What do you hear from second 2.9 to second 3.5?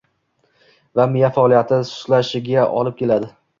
keladi.